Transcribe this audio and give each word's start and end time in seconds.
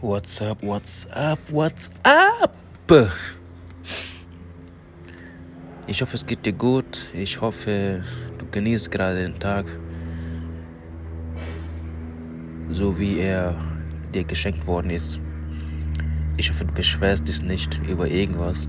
What's 0.00 0.40
up, 0.40 0.62
what's 0.62 1.08
up, 1.10 1.40
what's 1.50 1.90
up? 2.04 2.54
Ich 5.88 6.00
hoffe, 6.00 6.14
es 6.14 6.24
geht 6.24 6.46
dir 6.46 6.52
gut. 6.52 7.10
Ich 7.12 7.40
hoffe, 7.40 8.04
du 8.38 8.46
genießt 8.48 8.92
gerade 8.92 9.22
den 9.22 9.40
Tag, 9.40 9.66
so 12.70 12.96
wie 12.96 13.18
er 13.18 13.56
dir 14.14 14.22
geschenkt 14.22 14.68
worden 14.68 14.90
ist. 14.90 15.18
Ich 16.36 16.48
hoffe, 16.48 16.64
du 16.64 16.72
beschwerst 16.74 17.26
dich 17.26 17.42
nicht 17.42 17.80
über 17.88 18.06
irgendwas, 18.06 18.68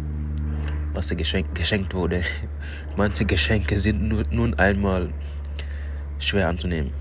was 0.96 1.10
dir 1.10 1.16
geschenkt, 1.16 1.54
geschenkt 1.54 1.94
wurde. 1.94 2.24
Manche 2.98 3.24
Geschenke 3.24 3.78
sind 3.78 4.02
nun 4.32 4.56
einmal 4.56 5.14
schwer 6.18 6.50
anzunehmen. 6.50 6.92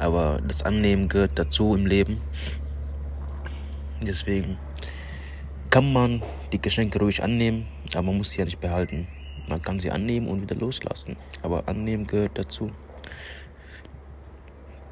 Aber 0.00 0.40
das 0.48 0.62
Annehmen 0.62 1.08
gehört 1.08 1.38
dazu 1.38 1.74
im 1.74 1.84
Leben. 1.86 2.22
Deswegen 4.00 4.56
kann 5.68 5.92
man 5.92 6.22
die 6.52 6.60
Geschenke 6.60 6.98
ruhig 6.98 7.22
annehmen, 7.22 7.66
aber 7.92 8.04
man 8.04 8.16
muss 8.16 8.30
sie 8.30 8.38
ja 8.38 8.46
nicht 8.46 8.60
behalten. 8.60 9.06
Man 9.46 9.60
kann 9.60 9.78
sie 9.78 9.90
annehmen 9.90 10.28
und 10.28 10.40
wieder 10.40 10.56
loslassen. 10.56 11.16
Aber 11.42 11.68
annehmen 11.68 12.06
gehört 12.06 12.38
dazu. 12.38 12.72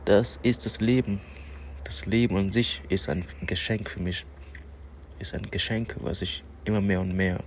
Das 0.05 0.39
ist 0.43 0.66
das 0.66 0.80
Leben. 0.83 1.21
Das 1.85 2.05
Leben 2.05 2.37
an 2.37 2.52
sich 2.52 2.83
ist 2.91 3.09
ein 3.09 3.25
Geschenk 3.47 3.88
für 3.88 4.01
mich. 4.01 4.27
Ist 5.19 5.35
ein 5.35 5.51
Geschenk, 5.51 5.97
was 6.01 6.21
ich 6.21 6.45
immer 6.66 6.83
mehr 6.83 7.01
und 7.01 7.16
mehr 7.16 7.38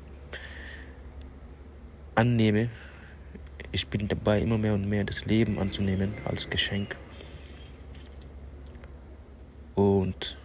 annehme. 2.16 2.70
Ich 3.72 3.88
bin 3.88 4.08
dabei, 4.08 4.42
immer 4.42 4.58
mehr 4.58 4.74
und 4.74 4.90
mehr 4.90 5.04
das 5.04 5.26
Leben 5.26 5.60
anzunehmen 5.60 6.16
als 6.26 6.50
Geschenk. 6.50 6.98
Und 9.82 10.38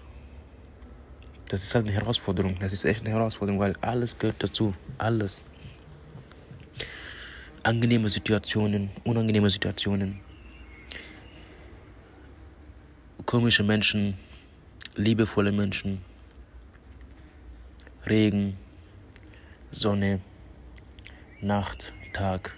das 1.48 1.62
ist 1.62 1.74
halt 1.74 1.86
eine 1.86 1.94
Herausforderung. 1.94 2.56
Das 2.58 2.72
ist 2.72 2.84
echt 2.84 3.02
eine 3.02 3.10
Herausforderung, 3.10 3.60
weil 3.60 3.74
alles 3.80 4.18
gehört 4.18 4.42
dazu. 4.42 4.74
Alles. 4.98 5.42
Angenehme 7.62 8.08
Situationen, 8.08 8.90
unangenehme 9.04 9.50
Situationen. 9.50 10.20
Komische 13.26 13.62
Menschen, 13.62 14.16
liebevolle 14.94 15.52
Menschen. 15.52 16.00
Regen, 18.06 18.56
Sonne, 19.72 20.20
Nacht, 21.40 21.92
Tag, 22.12 22.56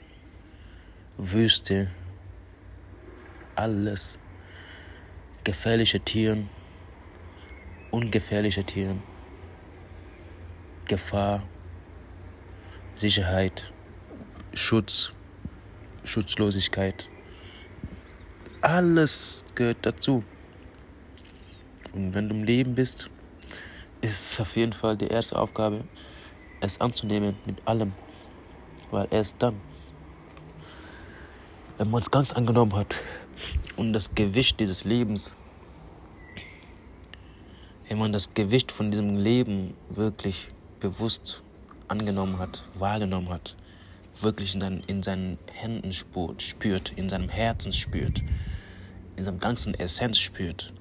Wüste. 1.17 1.91
Alles. 3.55 4.19
Gefährliche 5.43 6.01
Tiere 6.01 6.45
ungefährliche 7.91 8.65
Tieren, 8.65 9.03
Gefahr, 10.87 11.43
Sicherheit, 12.95 13.73
Schutz, 14.55 15.13
Schutzlosigkeit. 16.05 17.09
Alles 18.61 19.45
gehört 19.55 19.79
dazu. 19.83 20.25
Und 21.93 22.15
wenn 22.15 22.29
du 22.29 22.35
im 22.35 22.45
Leben 22.45 22.75
bist, 22.75 23.11
ist 24.01 24.33
es 24.33 24.41
auf 24.41 24.57
jeden 24.57 24.73
Fall 24.73 24.97
die 24.97 25.07
erste 25.07 25.39
Aufgabe, 25.39 25.85
es 26.61 26.81
anzunehmen 26.81 27.37
mit 27.47 27.67
allem. 27.67 27.93
Weil 28.91 29.07
erst 29.11 29.37
dann, 29.41 29.61
wenn 31.77 31.91
man 31.91 32.03
es 32.03 32.11
ganz 32.11 32.33
angenommen 32.33 32.75
hat 32.75 33.03
und 33.77 33.93
das 33.93 34.15
Gewicht 34.15 34.59
dieses 34.61 34.85
Lebens 34.85 35.35
wenn 37.89 37.99
man 37.99 38.13
das 38.13 38.35
Gewicht 38.35 38.71
von 38.71 38.91
diesem 38.91 39.17
Leben 39.17 39.75
wirklich 39.89 40.49
bewusst 40.79 41.43
angenommen 41.89 42.39
hat, 42.39 42.65
wahrgenommen 42.75 43.31
hat, 43.31 43.57
wirklich 44.21 44.55
in, 44.55 44.61
seinen, 44.61 44.81
in 44.85 45.03
seinen 45.03 45.39
Händen 45.53 45.93
spürt, 45.93 46.93
in 46.97 47.09
seinem 47.09 47.31
Herzen 47.31 47.73
spürt, 47.73 48.23
in 49.17 49.25
seinem 49.25 49.41
ganzen 49.41 49.75
Essenz 49.75 50.19
spürt, 50.19 50.73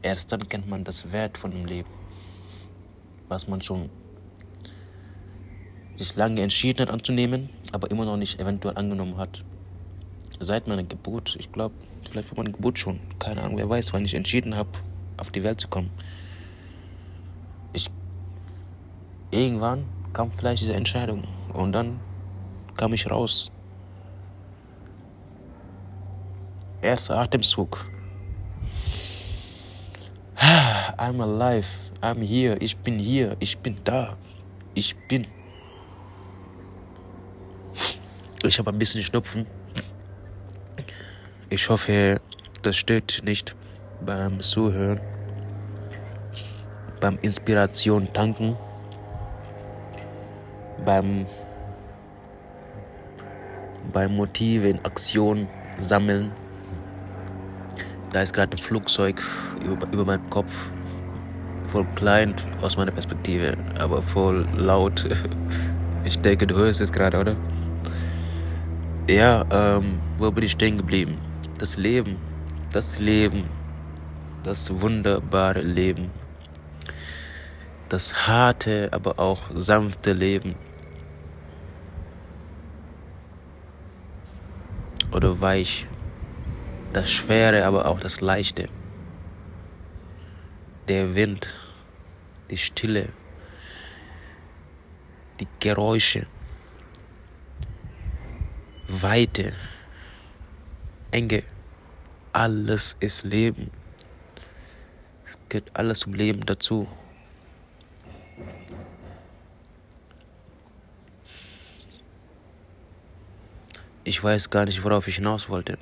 erst 0.00 0.32
dann 0.32 0.48
kennt 0.48 0.68
man 0.68 0.82
das 0.82 1.12
Wert 1.12 1.36
von 1.36 1.50
dem 1.50 1.66
Leben, 1.66 1.90
was 3.28 3.48
man 3.48 3.60
schon 3.60 3.90
sich 5.96 6.16
lange 6.16 6.40
entschieden 6.40 6.82
hat 6.82 6.90
anzunehmen, 6.90 7.50
aber 7.72 7.90
immer 7.90 8.06
noch 8.06 8.16
nicht 8.16 8.40
eventuell 8.40 8.78
angenommen 8.78 9.18
hat. 9.18 9.44
Seit 10.40 10.68
meiner 10.68 10.84
Geburt, 10.84 11.36
ich 11.38 11.52
glaube, 11.52 11.74
vielleicht 12.08 12.28
vor 12.28 12.38
meiner 12.38 12.52
Geburt 12.52 12.78
schon, 12.78 13.00
keine 13.18 13.42
Ahnung, 13.42 13.58
wer 13.58 13.68
weiß, 13.68 13.92
wann 13.92 14.04
ich 14.04 14.14
entschieden 14.14 14.54
habe, 14.54 14.70
auf 15.18 15.30
die 15.30 15.42
Welt 15.42 15.60
zu 15.60 15.68
kommen. 15.68 15.90
Ich, 17.72 17.90
irgendwann 19.30 19.84
kam 20.12 20.30
vielleicht 20.30 20.62
diese 20.62 20.74
Entscheidung 20.74 21.24
und 21.52 21.72
dann 21.72 22.00
kam 22.76 22.92
ich 22.92 23.10
raus. 23.10 23.52
Erster 26.80 27.18
Atemzug. 27.18 27.86
I'm 30.96 31.20
alive. 31.20 31.68
I'm 32.00 32.22
here. 32.22 32.56
Ich 32.60 32.76
bin 32.76 32.98
hier. 32.98 33.36
Ich 33.40 33.58
bin 33.58 33.76
da. 33.82 34.16
Ich 34.74 34.94
bin. 35.08 35.26
Ich 38.44 38.58
habe 38.58 38.70
ein 38.70 38.78
bisschen 38.78 39.02
Schnupfen. 39.02 39.46
Ich 41.50 41.68
hoffe, 41.68 42.20
das 42.62 42.76
stört 42.76 43.22
nicht 43.24 43.56
beim 44.04 44.40
Zuhören, 44.40 45.00
beim 47.00 47.18
Inspiration 47.22 48.12
tanken, 48.12 48.56
beim, 50.84 51.26
beim 53.92 54.16
Motive 54.16 54.68
in 54.68 54.84
Aktion 54.84 55.48
sammeln. 55.78 56.30
Da 58.12 58.22
ist 58.22 58.32
gerade 58.32 58.56
ein 58.56 58.60
Flugzeug 58.60 59.22
über, 59.64 59.86
über 59.92 60.04
meinem 60.04 60.28
Kopf, 60.30 60.70
voll 61.68 61.86
klein 61.94 62.34
aus 62.62 62.76
meiner 62.76 62.92
Perspektive, 62.92 63.56
aber 63.78 64.02
voll 64.02 64.46
laut. 64.56 65.08
Ich 66.04 66.18
denke, 66.20 66.46
du 66.46 66.54
hörst 66.54 66.80
es 66.80 66.90
gerade, 66.90 67.18
oder? 67.18 67.36
Ja, 69.10 69.44
ähm, 69.50 70.00
wo 70.16 70.30
bin 70.30 70.44
ich 70.44 70.52
stehen 70.52 70.78
geblieben? 70.78 71.18
Das 71.58 71.76
Leben, 71.76 72.16
das 72.72 72.98
Leben 72.98 73.44
das 74.42 74.80
wunderbare 74.80 75.60
Leben, 75.60 76.10
das 77.88 78.26
harte, 78.26 78.88
aber 78.92 79.18
auch 79.18 79.42
sanfte 79.50 80.12
Leben. 80.12 80.54
Oder 85.12 85.40
weich, 85.40 85.86
das 86.92 87.10
schwere, 87.10 87.64
aber 87.64 87.86
auch 87.86 88.00
das 88.00 88.20
leichte. 88.20 88.68
Der 90.86 91.14
Wind, 91.14 91.46
die 92.50 92.58
Stille, 92.58 93.08
die 95.40 95.48
Geräusche, 95.60 96.26
Weite, 98.88 99.52
Enge, 101.10 101.42
alles 102.32 102.96
ist 103.00 103.24
Leben. 103.24 103.70
Gehört 105.48 105.70
alles 105.74 106.00
zum 106.00 106.14
Leben 106.14 106.44
dazu. 106.44 106.86
Ich 114.04 114.22
weiß 114.22 114.50
gar 114.50 114.64
nicht, 114.64 114.82
worauf 114.84 115.06
ich 115.06 115.16
hinaus 115.16 115.48
wollte. 115.48 115.78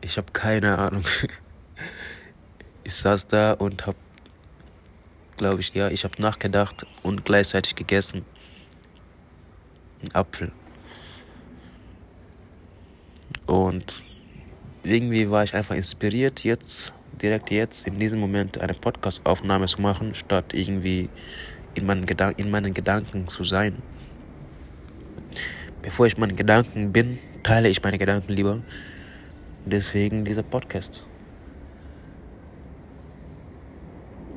Ich 0.00 0.16
habe 0.16 0.32
keine 0.32 0.78
Ahnung. 0.78 1.04
Ich 2.84 2.94
saß 2.94 3.26
da 3.26 3.52
und 3.52 3.86
habe, 3.86 3.98
glaube 5.36 5.60
ich, 5.60 5.74
ja, 5.74 5.90
ich 5.90 6.04
habe 6.04 6.22
nachgedacht 6.22 6.86
und 7.02 7.22
gleichzeitig 7.26 7.74
gegessen. 7.74 8.24
Ein 10.00 10.14
Apfel. 10.14 10.52
Und 13.44 14.02
irgendwie 14.84 15.28
war 15.28 15.44
ich 15.44 15.54
einfach 15.54 15.74
inspiriert, 15.74 16.44
jetzt 16.44 16.94
direkt 17.20 17.50
jetzt 17.50 17.86
in 17.86 17.98
diesem 17.98 18.20
Moment 18.20 18.58
eine 18.58 18.74
Podcast-Aufnahme 18.74 19.66
zu 19.66 19.80
machen, 19.80 20.14
statt 20.14 20.54
irgendwie 20.54 21.08
in 21.74 21.86
meinen, 21.86 22.06
in 22.36 22.50
meinen 22.50 22.74
Gedanken 22.74 23.28
zu 23.28 23.44
sein. 23.44 23.82
Bevor 25.82 26.06
ich 26.06 26.18
meinen 26.18 26.36
Gedanken 26.36 26.92
bin, 26.92 27.18
teile 27.42 27.68
ich 27.68 27.82
meine 27.82 27.98
Gedanken 27.98 28.32
lieber. 28.32 28.62
Deswegen 29.64 30.24
dieser 30.24 30.42
Podcast. 30.42 31.04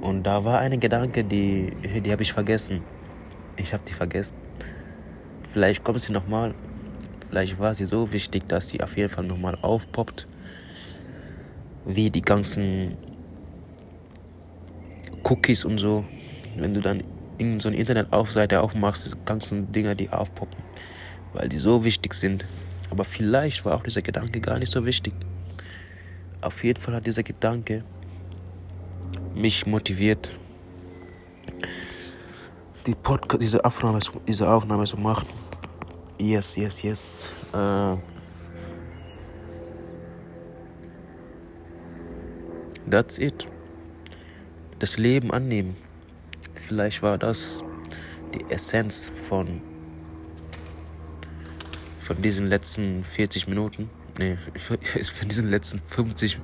Und 0.02 0.24
da 0.24 0.44
war 0.44 0.60
eine 0.60 0.78
Gedanke, 0.78 1.24
die, 1.24 1.72
die 2.04 2.12
habe 2.12 2.24
ich 2.24 2.34
vergessen. 2.34 2.82
Ich 3.58 3.74
habe 3.74 3.84
die 3.88 3.94
vergessen. 3.94 4.36
Vielleicht 5.52 5.84
kommt 5.84 6.02
sie 6.02 6.12
nochmal. 6.12 6.56
Vielleicht 7.30 7.60
war 7.60 7.74
sie 7.76 7.86
so 7.86 8.12
wichtig, 8.12 8.48
dass 8.48 8.70
sie 8.70 8.82
auf 8.82 8.98
jeden 8.98 9.10
Fall 9.10 9.26
nochmal 9.26 9.58
aufpoppt 9.62 10.28
wie 11.86 12.10
die 12.10 12.22
ganzen 12.22 12.98
Cookies 15.24 15.66
und 15.66 15.78
so. 15.78 16.06
Wenn 16.58 16.74
du 16.74 16.80
dann 16.80 17.04
in 17.38 17.60
so 17.60 17.70
eine 17.70 17.78
Internetaufseite 17.78 18.62
aufmachst, 18.62 19.06
die 19.06 19.26
ganzen 19.26 19.72
Dinger, 19.72 19.96
die 19.96 20.10
aufpoppen, 20.10 20.58
weil 21.34 21.50
die 21.50 21.58
so 21.58 21.84
wichtig 21.84 22.14
sind. 22.14 22.46
Aber 22.90 23.06
vielleicht 23.06 23.66
war 23.66 23.76
auch 23.76 23.84
dieser 23.84 24.02
Gedanke 24.02 24.42
gar 24.42 24.60
nicht 24.60 24.72
so 24.72 24.86
wichtig. 24.86 25.14
Auf 26.42 26.64
jeden 26.64 26.82
Fall 26.82 26.96
hat 26.96 27.08
dieser 27.08 27.24
Gedanke 27.24 27.84
mich 29.34 29.66
motiviert, 29.66 30.36
die 32.86 32.96
Podcast, 32.96 33.42
diese 33.42 33.64
Aufnahme, 33.64 34.00
diese 34.28 34.50
Aufnahme 34.50 34.86
zu 34.86 34.98
machen. 34.98 35.28
Yes, 36.20 36.56
yes, 36.56 36.82
yes. 36.82 37.28
Äh, 37.54 37.96
that's 42.90 43.18
it. 43.18 43.48
Das 44.80 44.98
Leben 44.98 45.32
annehmen. 45.32 45.76
Vielleicht 46.56 47.02
war 47.04 47.18
das 47.18 47.64
die 48.34 48.46
Essenz 48.50 49.12
von 49.28 49.62
von 52.00 52.22
diesen 52.22 52.48
letzten 52.48 53.04
40 53.04 53.48
Minuten. 53.48 53.90
Nee, 54.18 54.38
von 54.58 55.28
diesen 55.28 55.50
letzten 55.50 55.80
50, 55.80 56.40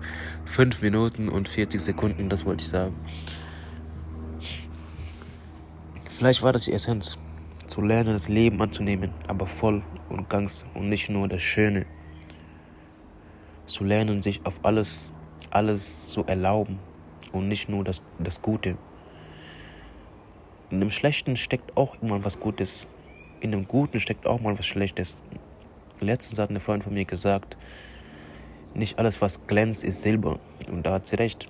5 0.45 0.81
Minuten 0.81 1.29
und 1.29 1.49
40 1.49 1.81
Sekunden, 1.81 2.29
das 2.29 2.45
wollte 2.45 2.61
ich 2.61 2.69
sagen. 2.69 2.95
Vielleicht 6.09 6.41
war 6.41 6.53
das 6.53 6.65
die 6.65 6.73
Essenz. 6.73 7.17
Zu 7.65 7.81
lernen, 7.81 8.13
das 8.13 8.29
Leben 8.29 8.61
anzunehmen, 8.61 9.11
aber 9.27 9.45
voll 9.45 9.83
und 10.09 10.29
ganz 10.29 10.65
und 10.73 10.89
nicht 10.89 11.09
nur 11.09 11.27
das 11.27 11.41
Schöne. 11.41 11.85
Zu 13.65 13.83
lernen, 13.83 14.21
sich 14.21 14.45
auf 14.45 14.63
alles, 14.63 15.11
alles 15.51 16.09
zu 16.09 16.23
erlauben 16.25 16.79
und 17.31 17.47
nicht 17.47 17.69
nur 17.69 17.83
das, 17.83 18.01
das 18.19 18.41
Gute. 18.41 18.77
In 20.69 20.79
dem 20.79 20.89
Schlechten 20.89 21.35
steckt 21.35 21.77
auch 21.77 22.01
immer 22.01 22.23
was 22.23 22.39
Gutes. 22.39 22.87
In 23.39 23.51
dem 23.51 23.67
Guten 23.67 23.99
steckt 23.99 24.25
auch 24.25 24.41
mal 24.41 24.57
was 24.57 24.65
Schlechtes. 24.65 25.23
Letztens 25.99 26.39
hat 26.39 26.49
eine 26.49 26.59
Freundin 26.59 26.83
von 26.83 26.93
mir 26.93 27.05
gesagt, 27.05 27.57
nicht 28.73 28.99
alles, 28.99 29.21
was 29.21 29.45
glänzt, 29.47 29.83
ist 29.83 30.01
Silber. 30.01 30.39
Und 30.69 30.85
da 30.85 30.93
hat 30.93 31.05
sie 31.05 31.15
recht. 31.15 31.47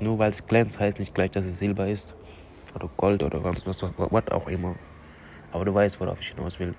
Nur 0.00 0.18
weil 0.18 0.30
es 0.30 0.46
glänzt, 0.46 0.78
heißt 0.78 1.00
nicht 1.00 1.14
gleich, 1.14 1.30
dass 1.32 1.44
es 1.44 1.58
Silber 1.58 1.88
ist. 1.88 2.14
Oder 2.74 2.88
Gold 2.96 3.22
oder 3.22 3.42
was, 3.42 3.66
was, 3.66 3.82
was 3.82 4.28
auch 4.28 4.46
immer. 4.46 4.76
Aber 5.50 5.64
du 5.64 5.74
weißt, 5.74 6.00
worauf 6.00 6.20
ich 6.20 6.28
hinaus 6.28 6.60
will. 6.60 6.74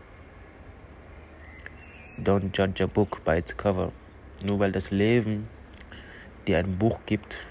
Don't 2.23 2.51
judge 2.51 2.83
a 2.83 2.87
book 2.87 3.23
by 3.23 3.37
its 3.37 3.55
cover. 3.55 3.91
Nur 4.43 4.59
weil 4.59 4.71
das 4.71 4.91
Leben 4.91 5.47
dir 6.47 6.57
ein 6.57 6.77
Buch 6.77 6.99
gibt, 7.05 7.47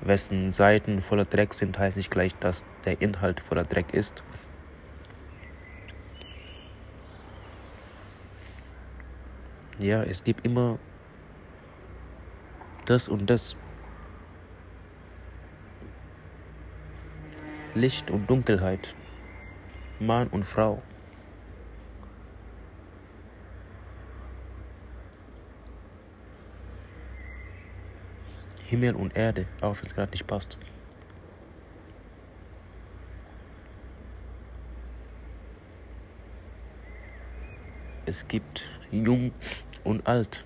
wessen 0.00 0.52
Seiten 0.52 1.02
voller 1.02 1.24
Dreck 1.24 1.52
sind, 1.54 1.78
heißt 1.78 1.96
nicht 1.96 2.10
gleich, 2.10 2.34
dass 2.36 2.64
der 2.84 3.00
Inhalt 3.00 3.40
voller 3.40 3.64
Dreck 3.64 3.92
ist. 3.92 4.24
Ja, 9.78 10.02
es 10.04 10.24
gibt 10.24 10.46
immer 10.46 10.78
das 12.86 13.08
und 13.08 13.28
das. 13.28 13.56
Licht 17.74 18.08
und 18.10 18.30
Dunkelheit, 18.30 18.94
Mann 19.98 20.28
und 20.28 20.44
Frau. 20.44 20.80
Himmel 28.74 28.96
und 28.96 29.16
Erde, 29.16 29.46
auch 29.60 29.76
wenn 29.76 29.86
es 29.86 29.94
gerade 29.94 30.10
nicht 30.10 30.26
passt. 30.26 30.58
Es 38.04 38.26
gibt 38.26 38.68
jung 38.90 39.32
und 39.84 40.06
alt. 40.08 40.44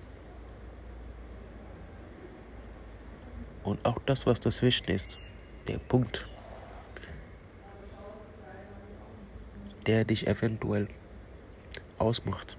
Und 3.63 3.83
auch 3.83 3.97
das, 4.05 4.27
was 4.27 4.39
dazwischen 4.39 4.89
ist, 4.89 5.17
der 5.67 5.79
Punkt, 5.79 6.27
der 9.87 10.05
dich 10.05 10.27
eventuell 10.27 10.87
ausmacht. 11.97 12.57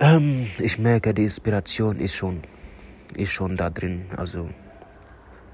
Ähm, 0.00 0.46
ich 0.58 0.78
merke, 0.78 1.12
die 1.12 1.24
Inspiration 1.24 2.00
ist 2.00 2.14
schon 2.14 2.42
ist 3.16 3.32
schon 3.32 3.56
da 3.56 3.70
drin. 3.70 4.06
Also, 4.16 4.50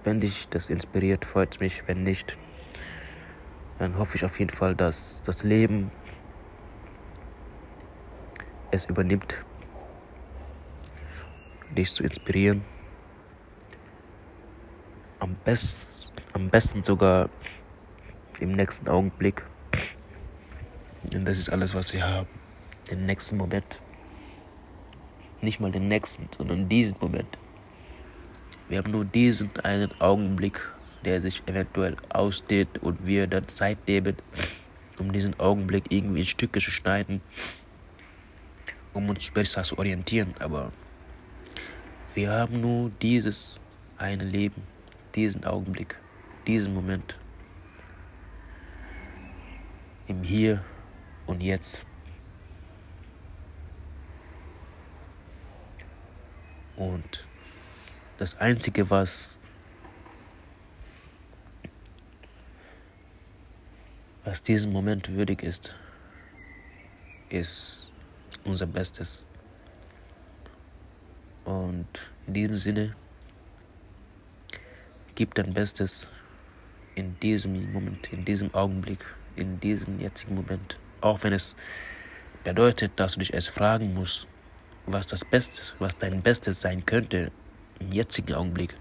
wenn 0.04 0.20
dich 0.20 0.48
das 0.48 0.68
inspiriert, 0.68 1.24
freut 1.24 1.54
es 1.54 1.60
mich. 1.60 1.86
Wenn 1.86 2.02
nicht, 2.02 2.36
dann 3.78 3.98
hoffe 3.98 4.16
ich 4.16 4.24
auf 4.24 4.38
jeden 4.38 4.50
Fall, 4.50 4.74
dass 4.74 5.22
das 5.22 5.44
Leben 5.44 5.90
es 8.70 8.86
übernimmt, 8.86 9.44
dich 11.76 11.92
zu 11.94 12.02
inspirieren. 12.02 12.64
Am, 15.20 15.34
best, 15.44 16.12
am 16.32 16.50
besten 16.50 16.82
sogar 16.84 17.30
im 18.40 18.52
nächsten 18.52 18.88
Augenblick. 18.88 19.44
Denn 21.12 21.24
das 21.24 21.38
ist 21.38 21.48
alles, 21.48 21.74
was 21.74 21.88
sie 21.88 22.02
haben. 22.02 22.28
Den 22.90 23.06
nächsten 23.06 23.36
Moment. 23.36 23.80
Nicht 25.40 25.60
mal 25.60 25.70
den 25.70 25.88
nächsten, 25.88 26.28
sondern 26.36 26.68
diesen 26.68 26.96
Moment. 27.00 27.38
Wir 28.68 28.78
haben 28.78 28.90
nur 28.90 29.04
diesen 29.04 29.50
einen 29.62 29.90
Augenblick, 30.00 30.60
der 31.04 31.20
sich 31.20 31.42
eventuell 31.46 31.96
ausdehnt 32.08 32.82
und 32.82 33.06
wir 33.06 33.26
dann 33.26 33.46
Zeit 33.46 33.78
nehmen, 33.86 34.16
um 34.98 35.12
diesen 35.12 35.38
Augenblick 35.38 35.84
irgendwie 35.90 36.20
in 36.20 36.26
Stücke 36.26 36.60
zu 36.60 36.70
schneiden, 36.70 37.20
um 38.94 39.08
uns 39.10 39.30
besser 39.30 39.62
zu 39.62 39.76
orientieren. 39.76 40.34
Aber 40.38 40.72
wir 42.14 42.30
haben 42.30 42.60
nur 42.60 42.90
dieses 43.02 43.60
eine 43.98 44.24
Leben, 44.24 44.62
diesen 45.14 45.44
Augenblick, 45.44 45.96
diesen 46.46 46.72
Moment. 46.72 47.18
Im 50.06 50.22
Hier 50.22 50.62
und 51.26 51.42
Jetzt. 51.42 51.84
Und 56.76 57.26
das 58.18 58.38
Einzige, 58.38 58.88
was, 58.90 59.36
was 64.24 64.42
diesen 64.42 64.72
Moment 64.72 65.08
würdig 65.10 65.42
ist, 65.42 65.74
ist 67.28 67.90
unser 68.44 68.66
Bestes. 68.66 69.26
Und 71.44 71.86
in 72.26 72.34
diesem 72.34 72.54
Sinne, 72.54 72.96
gib 75.14 75.34
dein 75.34 75.52
Bestes 75.52 76.08
in 76.94 77.18
diesem 77.20 77.72
Moment, 77.72 78.12
in 78.12 78.24
diesem 78.24 78.54
Augenblick, 78.54 79.04
in 79.36 79.58
diesem 79.60 79.98
jetzigen 80.00 80.36
Moment. 80.36 80.78
Auch 81.00 81.22
wenn 81.24 81.32
es 81.32 81.56
bedeutet, 82.44 82.92
dass 82.96 83.14
du 83.14 83.18
dich 83.18 83.34
erst 83.34 83.50
fragen 83.50 83.92
musst, 83.92 84.26
was 84.86 85.06
das 85.06 85.24
Beste, 85.24 85.74
was 85.80 85.96
dein 85.96 86.22
Bestes 86.22 86.60
sein 86.60 86.86
könnte 86.86 87.32
im 87.80 87.90
jetzigen 87.92 88.34
Augenblick, 88.34 88.74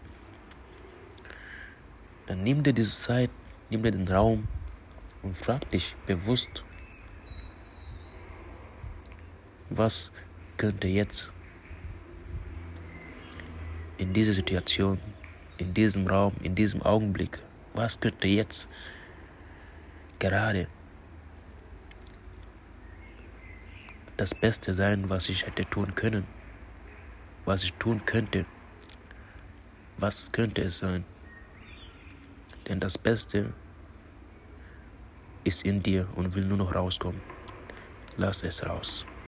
dann 2.27 2.43
nimm 2.43 2.63
dir 2.63 2.73
diese 2.73 3.00
Zeit, 3.00 3.29
nimm 3.69 3.83
dir 3.83 3.91
den 3.91 4.07
Raum 4.07 4.47
und 5.21 5.38
frag 5.38 5.69
dich 5.69 5.95
bewusst, 6.05 6.63
was 9.69 10.12
könnte 10.57 10.88
jetzt 10.88 11.31
in 13.97 14.13
dieser 14.13 14.33
Situation, 14.33 15.00
in 15.57 15.73
diesem 15.73 16.07
Raum, 16.07 16.33
in 16.41 16.55
diesem 16.55 16.81
Augenblick, 16.83 17.39
was 17.73 18.00
könnte 18.00 18.27
jetzt 18.27 18.69
gerade 20.19 20.67
das 24.17 24.33
Beste 24.33 24.73
sein, 24.73 25.09
was 25.09 25.29
ich 25.29 25.45
hätte 25.45 25.65
tun 25.65 25.95
können, 25.95 26.25
was 27.45 27.63
ich 27.63 27.73
tun 27.73 28.05
könnte. 28.05 28.45
Was 29.97 30.31
könnte 30.31 30.62
es 30.63 30.79
sein? 30.79 31.05
Denn 32.67 32.79
das 32.79 32.97
Beste 32.97 33.53
ist 35.43 35.65
in 35.65 35.83
dir 35.83 36.07
und 36.15 36.35
will 36.35 36.45
nur 36.45 36.57
noch 36.57 36.73
rauskommen. 36.73 37.21
Lass 38.17 38.43
es 38.43 38.65
raus. 38.65 39.05